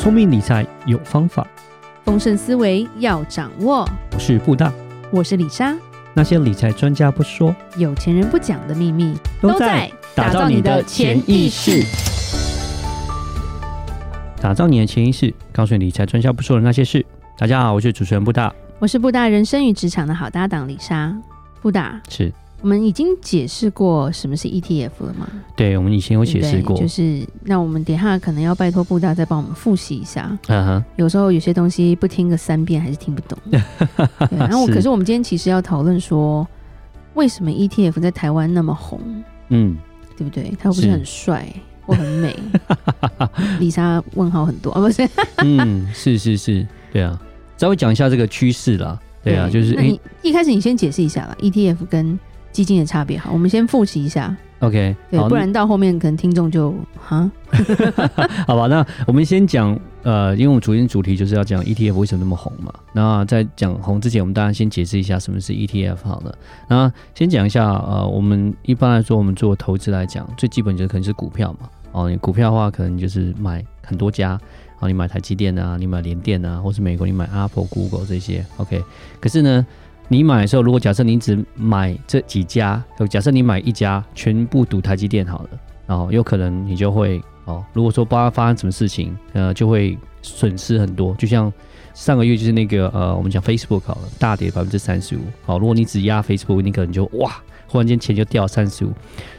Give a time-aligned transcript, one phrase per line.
[0.00, 1.46] 聪明理财有方法，
[2.06, 3.86] 丰盛思维要掌握。
[4.14, 4.72] 我是布大，
[5.10, 5.76] 我是李莎。
[6.14, 11.84] 那些理财专家不说，有钱人不讲的秘密，都在打造你的潜意识。
[14.40, 17.04] 打造你的潜意识，告诉你理财专家不说的那些事。
[17.36, 21.14] 大家好，我是主持人布大，我是布大人生与职场的好搭档李莎。
[21.60, 22.32] 布大是。
[22.62, 25.26] 我们已经解释过什么是 ETF 了吗？
[25.56, 26.76] 对，我们以前有解释过。
[26.76, 30.38] 就是那我们等一下可能要拜托布大再帮我们复习一下。
[30.48, 30.84] 嗯哼。
[30.96, 33.38] 有时候有些东西不听个三遍还是听不懂。
[33.50, 34.38] 对。
[34.38, 36.46] 然后，可是我们今天其实要讨论说，
[37.14, 39.00] 为什么 ETF 在台湾那么红？
[39.48, 39.78] 嗯，
[40.16, 40.52] 对不对？
[40.60, 41.48] 他又不是很帅
[41.86, 42.36] 或很美。
[43.58, 45.08] 李莎问号很多啊，不是？
[45.38, 47.18] 嗯，是是是，对啊。
[47.56, 49.00] 稍微讲一下这个趋势啦。
[49.22, 52.18] 对啊，就是那你一开始你先解释一下吧，ETF 跟。
[52.52, 54.36] 基金的差别好，我们先复习一下。
[54.60, 57.30] OK，对，不然到后面可能听众就哈。
[58.46, 62.70] 好吧，那我们先讲呃，因为我们昨天主题就是要讲 ETF 为什么那么红嘛。
[62.92, 66.34] 那在讲红之前，我们当然先解释一下什么是 ETF 好了。
[66.68, 71.68] 那先讲一下呃，我们一般来说，我们做投资来讲，最基本就是可能是股票嘛。
[71.92, 74.38] 哦，你股票的话，可能就是买很多家。
[74.80, 78.44] 哦，你买台积电啊，你买联电啊，或是美国你买 Apple、Google 这些。
[78.56, 78.82] OK，
[79.20, 79.66] 可是呢，
[80.12, 85.48] 你买的时候，如果假设你只买这几家，假设你买一家，全部赌台积电好了，
[85.86, 91.14] 然后有可能你就会哦，如果说不知道发生什么事情，呃，就会损失很多。
[91.14, 91.50] 就像
[91.94, 95.20] 上个月就是那个呃，我们讲 Facebook 好了，大跌百分之三十五。
[95.46, 97.36] 好，如果你只压 Facebook，你可能就哇，
[97.68, 98.92] 忽然间钱就掉三十五。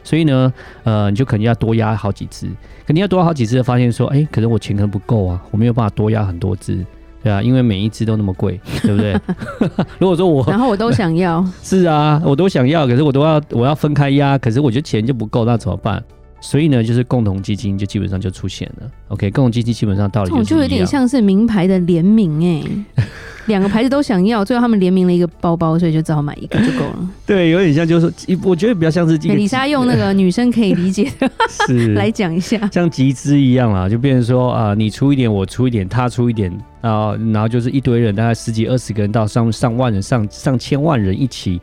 [0.06, 0.54] 所以呢，
[0.86, 2.48] 呃，你就肯定要多压好几只，
[2.86, 6.86] 肯定要多压好几只，发现说，哎，可能我钱可能不够啊，我没有办法多压很多只。
[7.24, 9.14] 对啊，因为每一只都那么贵， 对不对？
[10.00, 16.04] 如果说我然后我都想要， 是啊，我都想要，可是我都要我要分开压，可是我觉得钱就不够，那怎么办？
[16.42, 18.92] 所以呢，就是共同基金就基本上就出现了。
[19.10, 23.04] OK，共同基金基本上道理就，就有点像是名牌的联名哎。
[23.48, 27.10] 两个牌子都想要，最后他们联名了一个包包，所以就只好买一个就够了。
[27.26, 28.14] 对，有点像，就是
[28.44, 41.60] 我觉得比较像是李莎用那个 女生可以理解的是来讲一下，像集资一样啦，就变成说啊、呃，你出一点，我出一点，他出一点啊，然后就是一堆人，大概十几二十个人到上上万人、上上千万人一起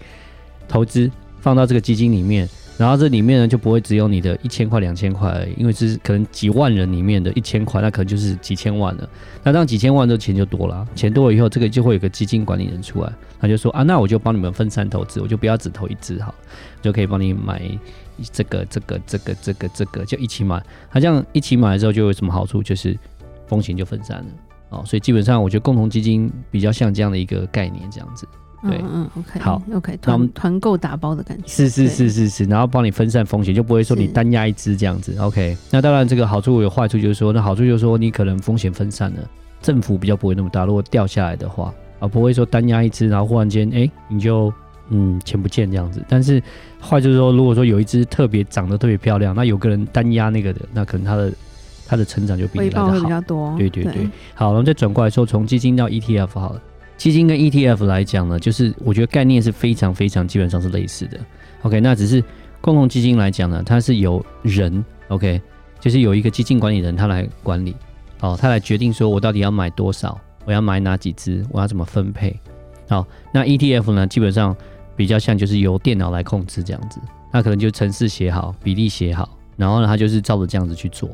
[0.66, 1.08] 投资，
[1.40, 2.48] 放到这个基金里面。
[2.78, 9.10] 然后这里面呢，就不会只有你的一千块、两千块，因为这是可能几万人里面的一千块，那可能就是几千万了。
[9.42, 16.32] 那当几千万的钱就多了，钱多了以后，这个就会有个基金管理人出来，他就说啊，那我就帮你们分散投资，我就不要只投一只好，
[16.80, 17.60] 就可以帮你买
[18.32, 20.64] 这个、这个、这个、这个、这个，就一起买。
[20.88, 22.62] 他这样一起买的时候，就有什么好处？
[22.62, 22.96] 就是
[23.48, 24.26] 风险就分散了
[24.68, 24.84] 哦。
[24.86, 28.24] 所以基本上，我觉得共同基金比较像这样的一个概念，这样子。
[28.62, 35.56] 对，嗯，嗯，OK，好，OK，团团购打包的感觉，是是是是是，然后帮你分散风险，就不会说你单压一支这样子，OK。
[35.70, 39.18] 那当然，这个好处有坏处，就是说，那好处就是说，你可能风险分散了，
[39.62, 40.64] 振幅比较不会那么大。
[40.64, 44.52] 如果掉下来的话，啊，不会说单压一支，然后忽然间，哎，你就
[44.88, 46.02] 嗯钱不见这样子。
[46.08, 46.42] 但是
[46.80, 51.32] 坏就是说，如果说有一只特别长得特别漂亮，那有个人单压那个的，那可能他的
[51.86, 53.54] 他的成长就比你来的好，会比较多。
[53.56, 56.62] 对对对，对好，然后再转过来说，从基金到 ETF 好了。
[56.98, 61.18] 基金跟 ETF 来讲呢，就是我觉得概念是非常非常基本上是类似的。
[61.62, 62.22] OK，那只是
[62.60, 65.40] 共同基金来讲呢，它是由人 OK，
[65.78, 67.74] 就是有一个基金管理人他来管理，
[68.20, 72.36] 哦，他来决定说我到底要买多少，我要买哪几只，我要怎么分配。
[72.88, 74.54] 好，那 ETF 呢，基本上
[74.96, 77.00] 比较像就是由电脑来控制这样子，
[77.32, 81.08] 那可能就程式写好，比例写好，然后呢，他就是照着这样子去做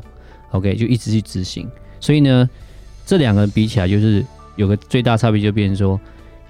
[0.53, 1.71] ，OK，就一直去执行。
[2.01, 2.49] 所以呢，
[3.05, 4.25] 这两个人比起来就是。
[4.56, 6.00] 有个最大差别就变成说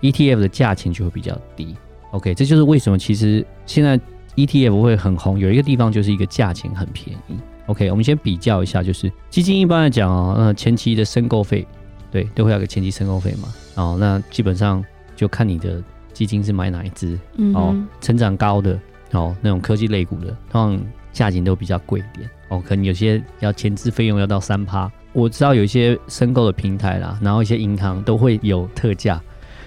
[0.00, 1.74] ，ETF 的价钱就会比较低。
[2.10, 3.98] OK，这就是为什么其实现在
[4.36, 5.38] ETF 会很红。
[5.38, 7.36] 有一个地方就是一个价钱很便宜。
[7.66, 11.66] OK，我们先比较一下，就是基金一般来讲哦，呃，前期的申购费，
[12.10, 13.54] 对，都会有个前期申购费嘛。
[13.74, 14.84] 哦，那基本上
[15.16, 15.82] 就看你的
[16.12, 17.18] 基金是买哪一支。
[17.54, 18.78] 哦，成长高的
[19.12, 22.28] 哦，那种科技类股的，通常价钱都比较贵一点。
[22.50, 24.90] 哦，可能有些要前置费用要到三趴。
[25.14, 29.18] 我知道有一些申购的平台啦，然后一些银行都会有特价，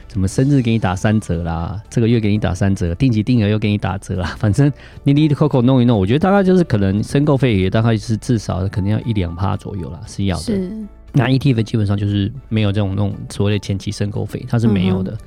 [0.09, 4.71] 什么生日给你打三折啦，这个月给你打三折，定期定额又给你打折啦， 反正
[5.03, 10.53] 你你扣扣弄一弄，我觉得大概就是可能申购费也大概是至少肯定要一两趴左右啦，是要的。
[11.13, 15.13] 那 ETF 基本上就是没有这种那种所谓的前期申购费，它是没有的。
[15.13, 15.17] 嗯、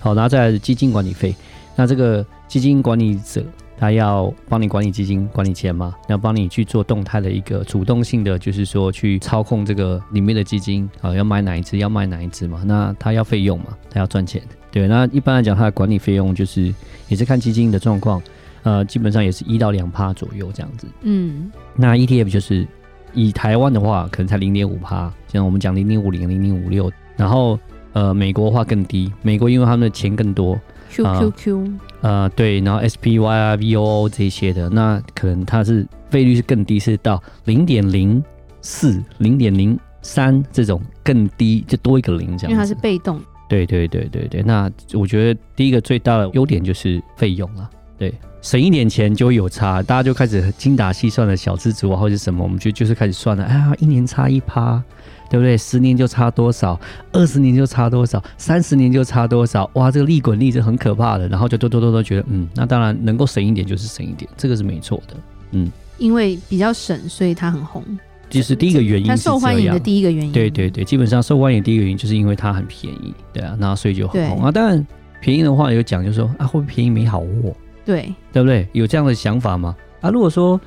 [0.00, 1.34] 好，然后再来是基金管理费，
[1.76, 3.42] 那这个基金管理者。
[3.78, 12.62] 他要帮你管理基金、管理钱嘛，要帮你去做动态的一个主动性的，就是说去操控这个里面的基金啊，要买哪一支，要卖哪一支嘛。
[12.66, 14.42] 那他要费用嘛，他要赚钱。
[14.70, 16.74] 对，那一般来讲，他的管理费用就是
[17.08, 18.20] 也是看基金的状况，
[18.64, 20.86] 呃，基本上也是一到两趴左右这样子。
[21.02, 22.66] 嗯，那 ETF 就是
[23.14, 26.90] 以台湾的话，可能才零点五趴，像我们讲零点五零、零点五六。
[27.16, 27.58] 然后
[27.94, 31.70] 呃，美国的话更低，美国因为他们的钱更多，QQQ，
[32.00, 38.22] 呃对，然后 SPY 啊、VOO 这些的，那可能它是费率是更低，是到零点零
[38.60, 42.50] 四、零点零三这种更低，就多一个零这样。
[42.50, 43.20] 因为它是被动。
[43.48, 48.12] 对对对对对，那我觉得第一个最大的优点就是费用了，对，
[48.42, 54.82] 省一点钱就有差，大家就开始精打细算的小资族啊，或者什么，我们就就是开始算了，哎呀，一年差一趴，
[55.28, 55.56] 对不对？
[55.58, 56.78] 十年就差多少，
[57.12, 65.14] 二十年就差多少，三十年就差多少，哇，这个利滚利是很可怕的，然后就多多多多觉得，嗯，那当然能够省一点就是省一点，这个是没错的，
[65.52, 67.82] 嗯，因为比较省，所以它很红。
[68.30, 74.52] 其实第一个原因是，它受欢迎的第一个原因，对对对，基本上受欢迎的第一个原因就是因为它很便宜，对啊，那所以就很红啊。
[74.52, 74.86] 当然
[75.20, 77.54] 便宜的话有讲，就是说啊，会不会便宜没好货？
[77.86, 78.68] 对，对不对？
[78.72, 79.74] 有这样的想法吗？
[80.02, 80.60] 啊，如果说，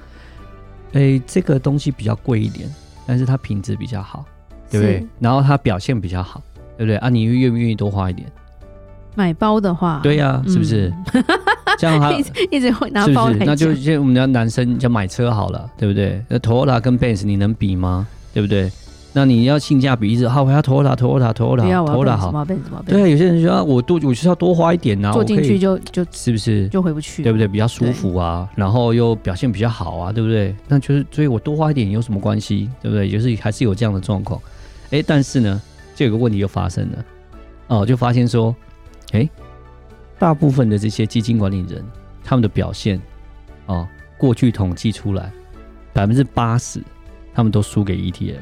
[0.94, 2.68] 哎，这个东西比较贵一点，
[3.06, 4.25] 但是它品质比较好，
[4.71, 5.06] 对不对？
[5.19, 6.41] 然后他表现比较好，
[6.77, 6.95] 对不对？
[6.97, 8.27] 啊，你愿不愿意多花一点？
[9.13, 10.91] 买包的话，对呀、啊，是不是？
[11.13, 11.23] 嗯、
[11.77, 12.12] 这样他
[12.50, 13.45] 一直会拿包，是不是？
[13.45, 16.23] 那就像我们家男生就买车好了，对不对？
[16.29, 18.07] 那 Toyota 跟 Benz 你能比吗？
[18.33, 18.71] 对不对？
[19.13, 22.45] 那你要性价比一直好，我要 Toyota，Toyota，Toyota，Toyota 好。
[22.85, 25.12] 对啊，有些人说我多，我就是要多花一点呐。
[25.12, 27.45] 坐进去就就是不是就回不去，对不对？
[27.45, 30.56] 比较舒服啊，然后又表现比较好啊，对不对？
[30.69, 32.69] 那就是所以我多花一点有什么关系？
[32.81, 33.09] 对不对？
[33.09, 34.39] 就是还是有这样的状况。
[34.91, 35.61] 哎，但是呢，
[35.95, 37.05] 就有个问题又发生了
[37.67, 38.55] 哦，就发现说。
[39.13, 39.29] 哎，
[40.17, 41.83] 大部分的这些基金管理人，
[42.23, 42.97] 他们的表现，
[43.65, 43.85] 哦，
[44.17, 45.29] 过去统计出来，
[45.91, 46.81] 百分之八十，
[47.33, 48.38] 他们都输给 ETF，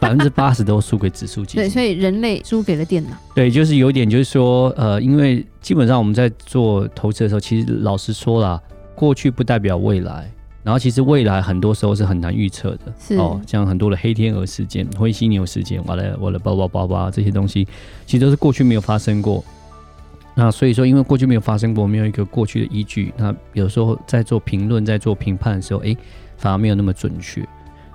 [0.00, 1.62] 百分之八十都输给指数基 金。
[1.62, 3.10] 对，所以人类输给了电脑。
[3.36, 8.60] 对，就是有点，就是说，呃，因为基本上我们在做投资的时候，其实老实说啦，
[8.96, 10.28] 过去不代表未来。
[10.64, 13.14] 然后其实未来很多时候是很难预测的，是。
[13.16, 17.68] 哦，像很多的黑天鹅事件、灰犀牛事件，完了完了，叭叭叭叭这些东西，
[18.06, 19.44] 其实都是过去没有发生过。
[20.34, 25.96] 那所以说，因为过去没有发生过，没有一个过去的依据，那有时候在做评论、在做评判的时候，哎，
[26.36, 27.46] 反而没有那么准确，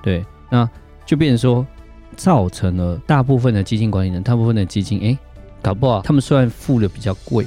[0.02, 0.70] 对，那
[1.06, 1.68] 就变成说，
[2.16, 5.18] 造成了大部分的基金管理人，大部分的基金，哎，
[5.62, 7.46] 搞不好他们虽然付的比较贵，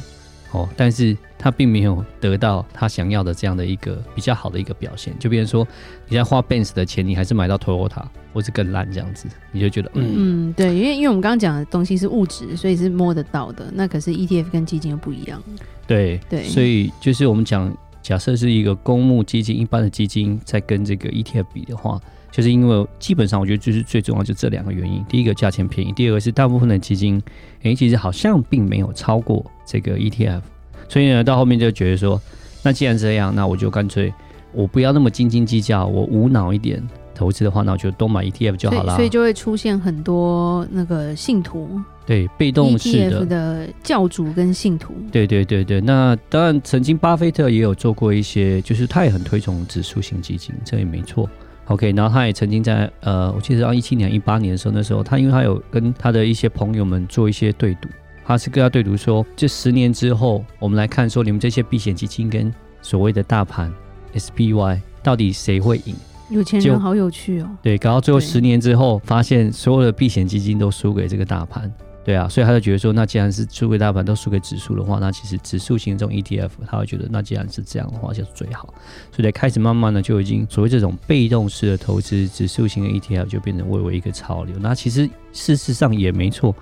[0.53, 1.17] 哦，但是。
[1.45, 5.67] 他并没有得到他想要的这样的一个比较好的一个表现，就比如说
[6.07, 10.15] 你在花 Benz 的钱，你还是买到 Toyota 或是更烂这样子，你就觉得嗯
[10.49, 13.69] 嗯对，因为因为我们刚刚讲的东西是物质，所以是摸得到的。
[13.75, 15.43] 那可是 ETF 跟基金又不一样。
[15.85, 22.01] 对对，所以就是我们讲，假设是一个公募基金，一般的基金在跟这个 ETF 比的话，
[22.32, 27.23] 就是因为基本上我觉得就是最重要就这两个原因：第一个价钱便宜，第二个是大部分的基金，
[27.62, 30.40] 哎，其实好像并没有超过这个 ETF。
[30.88, 32.20] 所以呢，到后面就觉得说，
[32.62, 34.12] 那既然这样，那我就干脆
[34.52, 36.82] 我不要那么斤斤计较，我无脑一点
[37.14, 38.96] 投资的话，那我就多买 ETF 就好了。
[38.96, 44.94] 所以就会出现很多那个信徒，对，被动式的，的教主跟信徒。
[45.11, 51.29] 对对对对，那当然，曾经巴菲特也有做过一些，就是他也很推崇指数型基金，这也没错。
[51.67, 57.88] OK，然后他也曾经在呃，我记得到一七年、一八年的时候，那时候他因为他有跟他的一些朋友们做一些对赌。
[58.25, 63.73] 他是跟他对赌说，这十年之后，我们来看说，你们这些避险基金跟所谓的大盘
[64.14, 65.94] SPY 到底谁会赢？
[66.31, 67.50] 有钱人好有趣哦。
[67.62, 71.70] 对，搞到最后十年之后，发现所有的避险基金都输给这个大盘。
[72.05, 78.75] 对啊，所以他就觉得说，那既然是输给大盘，都输给指数的话，那其实指数型这种 ETF，他会觉得，那既然是这样的话，就是最好。
[79.15, 84.56] 所以开始慢慢的就已经所谓这种被动式的投资，指数型的 ETF 就变成微微一个潮流。
[84.59, 86.55] 那其实事实上也没错。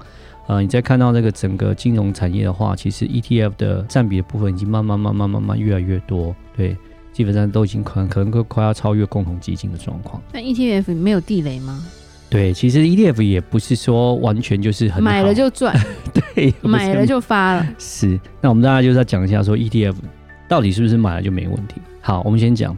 [0.46, 6.76] 呃，你再看到这个整个金融产业的话，其实 ETF 的占比的部分已经慢慢、慢慢、慢慢越来越多，对，
[7.12, 10.20] 基本上都已经可能可能快要超越共同基金的状况。
[10.32, 11.86] 那 ETF 没有地雷吗？
[12.30, 15.76] 对，其实 ETF 也不是说完全就是很买了就赚，
[16.14, 17.66] 对，买了就发了。
[17.76, 19.96] 是，那我们大家就是要讲一下说 ETF
[20.48, 21.80] 到底是不是买了就没问题？
[22.00, 22.76] 好，我们先讲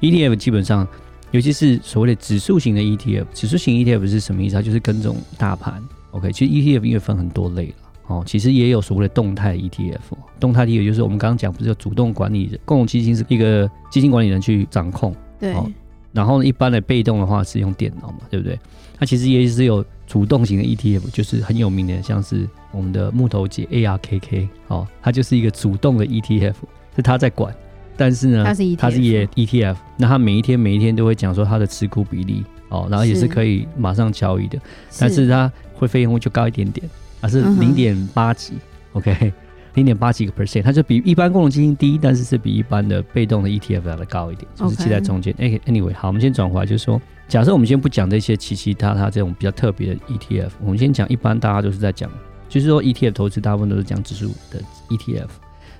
[0.00, 0.86] ETF，基本上
[1.30, 4.56] 尤其是所谓的指数型的 ETF，指数型 ETF 是什么意思？
[4.56, 5.80] 它就是跟踪大盘。
[6.10, 7.74] OK，其实 ETF 因为分很多类了
[8.08, 9.98] 哦，其实也有所谓的动态 ETF。
[10.40, 15.52] 动态 ETF 就是我们刚刚讲，不是有主动管理人，共同基金是一个基金管理人去掌控，对。
[15.54, 15.70] 哦、
[16.12, 18.58] 然后一般的被动的话是用电脑嘛，对不对？
[18.98, 26.54] 它其实也是有主动型的 ETF，就是很有名的，像是我们的木头姐 ARKK，哦，它就是一个主动的 ETF，
[26.94, 27.54] 是它在管，
[27.96, 32.44] 但是呢，它是 ETF，它是也 ETF，那它每一天每一天都会讲说它的持股比例。
[32.70, 34.56] 哦，然后也是可以马上交易的，
[34.92, 36.88] 是但是它会费用就高一点点，
[37.20, 38.52] 啊是零点八几
[38.92, 39.32] ，OK，
[39.74, 45.34] 零点八几个 percent，它就比一般共同基金低，但是是比一般的被动的 ETF 来的高一点，就是记在中间。
[45.38, 52.10] 哎 Okay.，anyway，好，我们先转回来，就是说，假设我们先不讲这些奇奇他他这种比较特别的 ETF，我们先讲一般大家都是在讲，
[52.48, 55.28] 就是说 ETF 投资大部分都是讲指数的 ETF。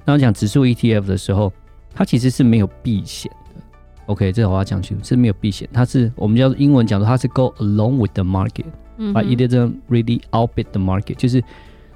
[0.05, 1.53] 那讲指数 ETF 的时候，
[1.93, 3.63] 它其实是没有避险的。
[4.07, 8.65] OK，这个我要讲清楚，是没有避险，它是我们叫英文讲说它是 go along with the market，but、
[8.99, 11.43] 嗯、哼 it doesn't really outbid the market，就是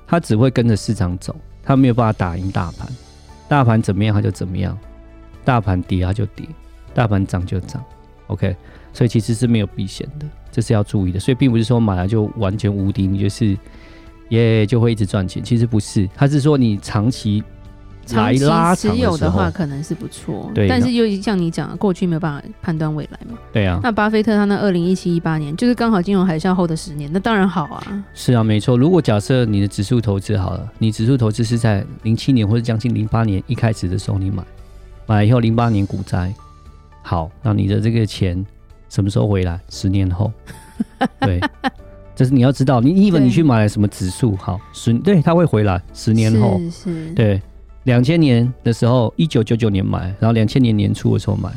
[0.07, 1.35] 它只会跟着市场走。
[1.65, 2.89] 他没有办法打赢大盘，
[3.49, 4.79] 大盘怎么样他就怎么样，
[5.45, 6.47] 大盘跌他就跌，
[6.93, 7.83] 大盘涨就涨
[8.27, 8.55] ，OK，
[8.93, 11.19] 所以其实是没有避险的，这是要注意的。
[11.19, 13.57] 所以并不是说买来就完全无敌，你就是
[14.29, 17.43] 也、就会一直赚钱，其实不是，他是说你长期。
[18.13, 23.39] 来拉长持有的话可能是不错，对，但是又像你讲，过去没有办法判断未来嘛。
[23.53, 23.81] 对啊。
[23.83, 28.05] 那巴菲特他那二零一七一八年，就是刚好金融海啸后的十年，那当然好啊。
[28.13, 28.77] 是啊，没错。
[28.77, 34.43] 如果假设你的指数投资好了，你指数投资是在零七年或者将近零八年一开始的时候你买，
[35.07, 36.33] 买了以后零八年股灾，
[37.03, 38.45] 好，那你的这个钱
[38.89, 39.59] 什么时候回来？
[39.71, 40.33] 十年后。
[41.21, 41.41] 对，
[42.17, 47.41] 这是你要知道，你以为你去买了什么指数，好，十对它会回来，十年后是是，对。
[47.85, 51.51] 两千年的时候，一九九九年买，然后两千年年初的时候买，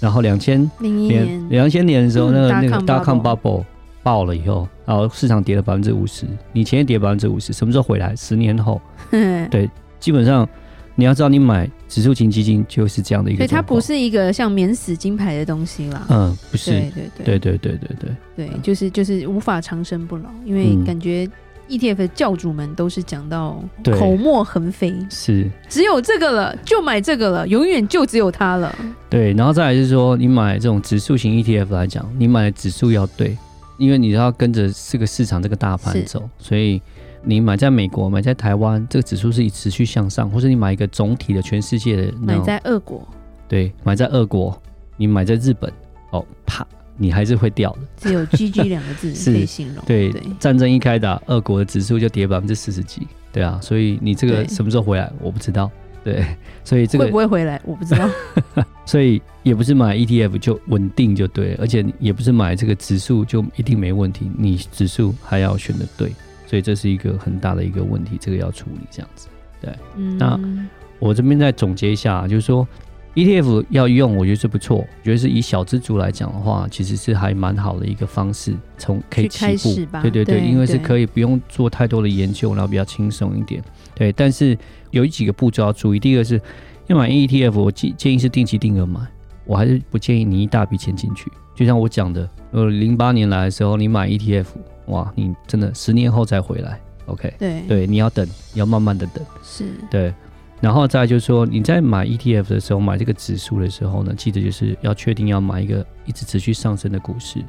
[0.00, 3.64] 然后两千零一年两千年的时候，那个、嗯、那个 dot com bubble
[4.02, 8.14] 爆了以后，然后市场跌了百分之五十，你钱也跌百分之五十，什么时候回来？
[8.14, 8.80] 十年后，
[9.50, 10.48] 对，基本上
[10.94, 16.06] 你要知道，你买指数型基金就是这样的一个，所以它不是一个像免死金牌的东西啦。
[16.10, 17.96] 嗯，不是，对对对，对对对对
[18.36, 21.28] 对，对，就是就是无法长生不老，因为感觉。
[21.72, 23.62] ETF 的教主们都是讲到
[23.98, 25.50] 口沫横飞，是。
[25.68, 28.74] 只有这个了，就买这个了，永远就只有它了。
[29.08, 33.36] 对，然后再来就是说，你买这种指数型 ETF 来讲，你买的指数要对，
[33.78, 36.80] 因为你要跟着这个市场这个大盘走，所以
[37.24, 43.06] 你买在美国、买在台湾，这个指数是以持续向上，或者你买一个总体的全世界的，买在俄国，
[43.48, 44.60] 对，买在俄国，
[44.98, 45.72] 你买在日本，
[46.10, 46.66] 哦，啪。
[46.96, 49.84] 你还是会掉的，只有 GG 两个字可以形容。
[49.86, 53.06] 对，对战争一开打，俄国的指数就跌百分之四十几。
[53.32, 55.70] 对啊，所以你这个什么时候回来，我不知道。
[56.04, 56.24] 对，
[56.64, 58.08] 所以这个会不会回来，我不知道。
[58.84, 66.12] 所以也不是买 ETF 就稳定就对，而且也不是买这个指数就一定没问题，你指数还要选的对，
[66.46, 69.28] 所以这是一个很大的一个问题，这个要处理这样子。
[69.60, 70.38] 对，嗯、那
[70.98, 72.66] 我这边再总结一下，就是说。
[73.14, 74.78] ETF 要用，我觉得是不错。
[74.78, 79.74] 我觉得是以小资族来讲的话，其实是还蛮好的一个方式，从可以起步。
[80.00, 83.62] 对对对，对因为是可以不用做太多的研究，然后比较轻松一点。
[83.94, 84.56] 对，但是
[84.90, 86.00] 有几个步骤要注意。
[86.00, 86.40] 第一个是
[86.86, 89.00] 要买 ETF，我建建议是定期定额买，
[89.44, 91.30] 我还是不建议你一大笔钱进去。
[91.54, 94.46] 就像我讲的，呃，零八年来的时候，你买 ETF，
[94.86, 97.34] 哇，你真的十年后再回来，OK？
[97.38, 99.22] 对对，你要等，你要慢慢的等。
[99.42, 100.14] 是，对。
[100.62, 107.44] 然后再就是说，你在买 ETF 的时候，买这个指数的时候呢，记得就是要确定要买一个一直持续上升的股市，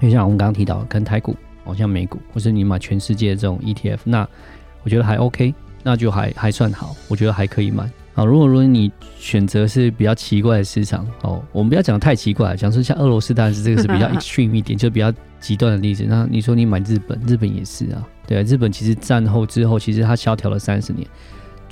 [0.00, 4.26] 就像我们刚刚提到，跟台股，好像美股，或是你买全世界的这种 ETF，那
[4.82, 7.84] 我觉得还 OK，那就还还算好，我觉得还可以买。
[8.14, 16.06] 啊，如果如果你选择是比较奇怪的市场，哦，我们不要讲太奇怪，讲说像俄罗斯，当然是这个是比较 extreme 一点，就比较极端的例子。
[16.08, 21.06] 那你说你买日本，日本也是啊，对啊，日本其实战后之后，其实它萧条了三十年。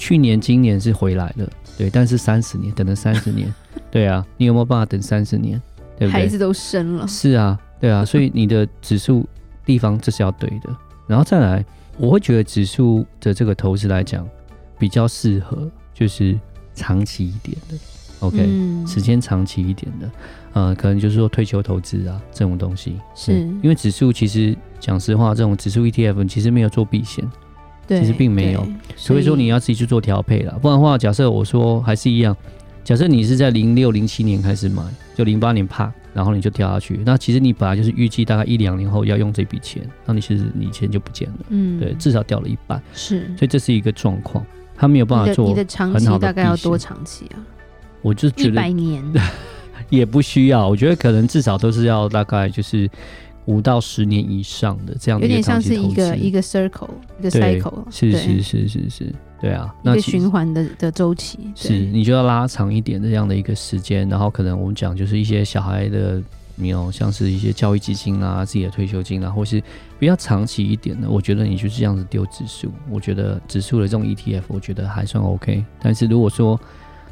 [0.02, 3.54] 去年、今年是回来了，对，但是三十年等了三十年，
[3.88, 5.62] 对啊，你有没有办法等三十年？
[5.96, 6.22] 对不对？
[6.22, 9.24] 孩子都生了，是啊，对啊，所以你的指数
[9.64, 11.64] 地方这是要对的，然后再来，
[11.98, 14.28] 我会觉得指数的这个投资来讲
[14.76, 16.36] 比较适合，就是
[16.74, 17.76] 长期一点的
[18.18, 20.10] ，OK，、嗯、时间长期一点的，
[20.54, 23.34] 呃，可能就是说退休投资啊这种东西，是。
[23.62, 27.24] 因为指数其实讲实话，这种指数 ETF 其实没有做避险。
[28.00, 30.58] 其实并没有，所以说你要自己去做调配了。
[30.60, 32.36] 不然的话，假设我说还是一样，
[32.84, 34.82] 假设你是在零六零七年开始买，
[35.14, 37.00] 就零八年啪，然后你就掉下去。
[37.04, 41.34] 那其实你本来就是预计大概一两年后要用这笔钱，那你其实你钱就不见了。
[41.48, 42.82] 嗯，对，至少掉了一半。
[42.94, 44.44] 是，所以这是一个状况，
[44.76, 47.38] 他没有办法做你的长期大概要多长期啊？
[48.02, 49.02] 我就觉得一百年
[49.90, 52.88] 也不需要，我觉得可能至少都是要大概就是。
[53.46, 66.22] 五到十年以上的这样的，有点像是一个一个 circle，一个 cycle，是是是是是，对啊，一个循环的的周期，是你就要拉长一点这样的一个时间，然后可能我们讲就是一些小孩的，
[66.54, 69.60] 你有像是一些教育基金啊，自己的退休金啊，或是
[69.98, 75.64] 比较长期一点的，我觉得你就是这样子丢指数，我觉得指数的这种 ETF，我觉得还算 OK。
[75.80, 76.60] 但是如果说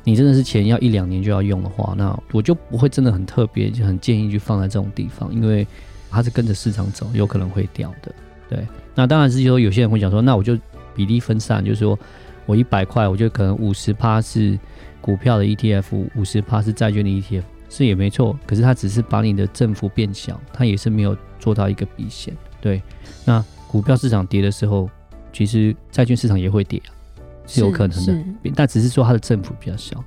[0.05, 5.67] 你真的是钱要一两年就要用的话，那我就不会真的很特别，就很建议去放在这种地方，因为。
[6.11, 8.13] 它是跟着市场走，有可能会掉的。
[8.49, 10.59] 对，那当然是说有些人会想说，那我就
[10.95, 11.99] 比例分散，就是说
[12.47, 14.59] 我一百块，我就可能五十趴是
[15.01, 15.85] 股票的 ETF，
[16.17, 18.37] 五十趴是债券的 ETF，是也没错。
[18.47, 22.37] 可是它只是把你的振幅变小，它也是没有做到一个避险。
[22.61, 22.83] 对，
[23.25, 24.91] 那股票市场跌的时候，
[25.33, 26.83] 其实债券市场也会跌，
[27.47, 28.25] 是有可能的，
[28.55, 30.03] 但只是说它的振幅比较小。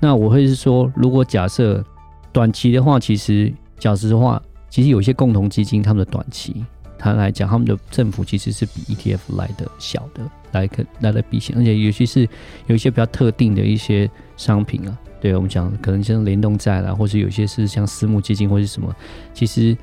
[0.00, 1.84] 那我会是说，如果假设
[2.32, 4.42] 短期的话，其实讲实话，
[4.72, 6.64] 其实有一些共同基金，他们的短期，
[6.98, 12.26] 它来讲，他们的振幅其实是比 ETF 来的小的，来个来的避险，而且尤其是
[12.68, 18.90] 有一些比较特定的一些商品啊，对我们讲，可能像联动债啦，或是有些是像私募基金或是什么，
[19.34, 19.76] 其实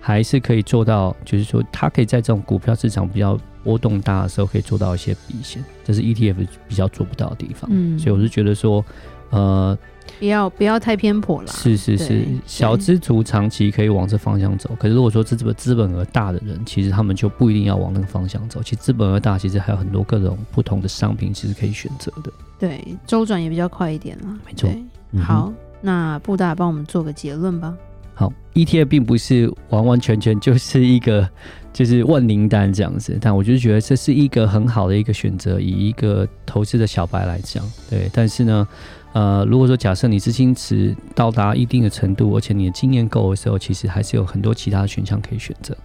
[0.00, 7.70] 还是可以做到，就是说它可以在这种股票市场比较波动大的时候，可以做到一些避险，这是 ETF 比较做不到的地方。
[7.72, 8.84] 嗯，所以我是觉得说。
[9.30, 9.76] 呃，
[10.18, 11.48] 不要不要太偏颇了。
[11.48, 14.70] 是是是，小资族长期可以往这方向走。
[14.78, 18.62] 可是如果说这这个资本额大的人，其实他们就不一定要往那个方向走。
[18.62, 22.32] 其实资本额大，其实还有很多各种不同的商品，其实可以选择的。
[22.58, 24.38] 对，周转也比较快一点了。
[24.46, 24.70] 没错。
[25.12, 27.74] 嗯、好，那布大帮我们做个结论吧。
[28.14, 31.28] 好，ETF 并不是完完全全就是一个
[31.72, 35.60] 就是万灵丹这样子，但我就是觉得这是一个很好的一个选择。
[35.60, 38.66] 以一个投资的小白来讲，对，但是呢。
[39.14, 45.76] 呃，如果说假设你资金池到达一定的程度，而且你的经验够的时候，其实还是有很多其他的选项可以选择。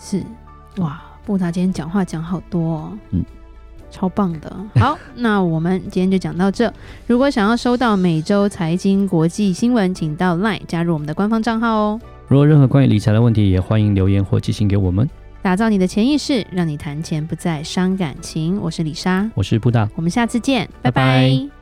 [0.00, 0.22] 是，
[0.76, 3.24] 哇，布达今天讲话讲好多哦，嗯，
[3.90, 4.56] 超棒的。
[4.76, 6.72] 好， 那我们今天就讲到这。
[7.08, 12.00] 如果想要收到每周财经国际新闻，请到 LINE 加入我们的官方账号哦。
[12.28, 15.08] 如果任何关于理财的问题，也欢迎留言或寄信给我们。
[15.42, 18.60] 打造你的潜意识，让你谈钱不再伤感情。
[18.60, 21.02] 我是李莎，我是布达，我们下次见，拜拜。
[21.02, 21.55] 拜拜。